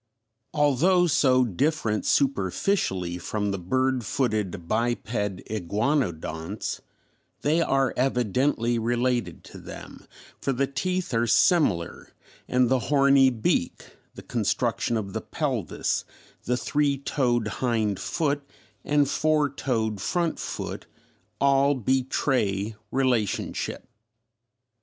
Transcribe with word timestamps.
Although 0.51 1.05
so 1.05 1.45
different 1.45 2.07
superficially 2.07 3.19
from 3.19 3.51
the 3.51 3.59
bird 3.59 4.03
footed 4.03 4.67
biped 4.67 5.05
Iguanodonts 5.11 6.81
they 7.41 7.61
are 7.61 7.93
evidently 7.95 8.79
related 8.79 9.43
to 9.43 9.59
them, 9.59 10.07
for 10.39 10.53
the 10.53 10.65
teeth 10.65 11.13
are 11.13 11.27
similar, 11.27 12.15
and 12.47 12.67
the 12.67 12.79
horny 12.89 13.29
beak, 13.29 13.91
the 14.15 14.23
construction 14.23 14.97
of 14.97 15.13
the 15.13 15.21
pelvis, 15.21 16.03
the 16.45 16.57
three 16.57 16.97
toed 16.97 17.47
hind 17.61 17.99
foot 17.99 18.41
and 18.83 19.07
four 19.07 19.51
toed 19.51 20.01
front 20.01 20.39
foot 20.39 20.87
all 21.39 21.75
betray 21.75 22.75
relationship. 22.89 23.87